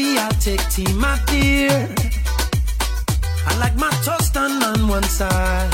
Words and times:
coffee, 0.00 0.18
I'll 0.18 0.30
take 0.40 0.68
tea, 0.70 0.92
my 0.94 1.18
dear. 1.26 1.88
I 3.46 3.58
like 3.58 3.76
my 3.76 3.90
toast 4.04 4.34
done 4.34 4.62
on 4.62 4.88
one 4.88 5.02
side. 5.02 5.72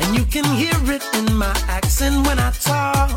And 0.00 0.16
you 0.16 0.24
can 0.24 0.44
hear 0.56 0.78
it 0.94 1.04
in 1.14 1.34
my 1.36 1.54
accent 1.68 2.26
when 2.26 2.38
I 2.38 2.50
talk. 2.50 3.10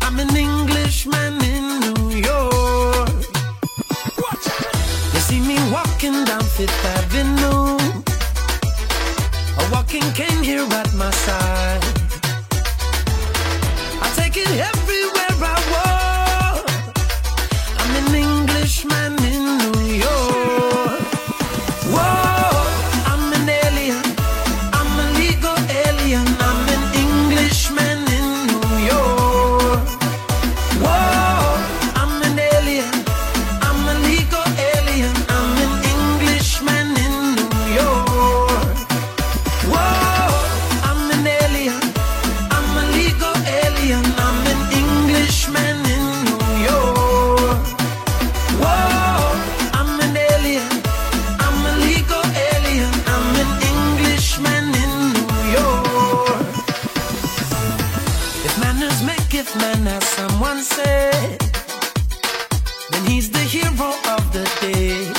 I'm 0.00 0.18
an 0.18 0.34
Englishman 0.36 1.42
in 1.42 1.80
New 1.80 2.10
York. 2.10 3.08
You 5.14 5.20
see 5.28 5.40
me 5.40 5.56
walking 5.72 6.24
down 6.24 6.42
Fifth 6.42 6.84
Avenue. 6.84 7.78
A 9.60 9.70
walking 9.72 10.08
cane 10.12 10.42
here 10.42 10.66
at 10.80 10.94
my 10.94 11.10
side. 11.10 11.51
sunset, 60.62 61.38
then 62.90 63.04
he's 63.06 63.30
the 63.30 63.38
hero 63.38 63.90
of 64.14 64.32
the 64.32 64.44
day. 64.60 65.10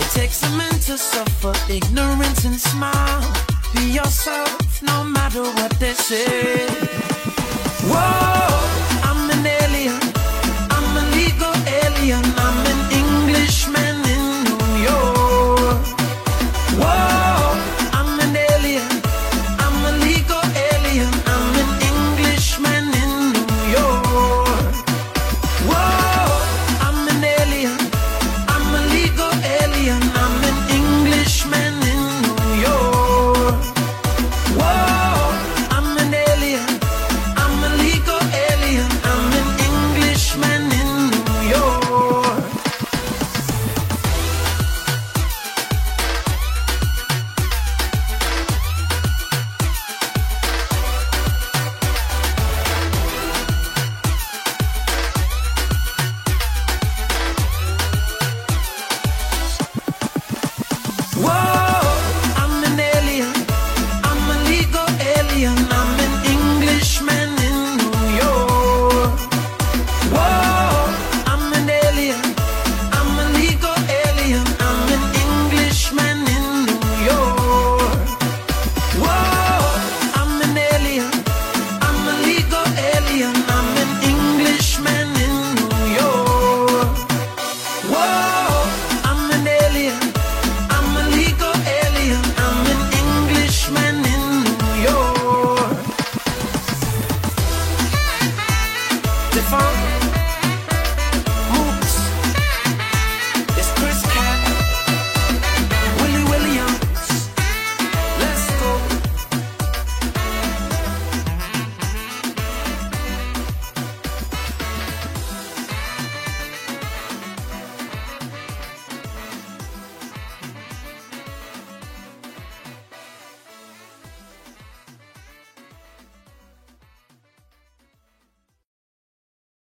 It 0.00 0.10
takes 0.12 0.42
a 0.42 0.50
man 0.56 0.72
to 0.72 0.96
suffer 0.96 1.52
ignorance 1.70 2.44
and 2.44 2.54
smile. 2.54 3.22
Be 3.74 3.90
yourself 3.90 4.82
no 4.82 5.04
matter 5.04 5.42
what 5.42 5.72
they 5.80 5.94
say. 5.94 6.66
Whoa. 7.90 8.55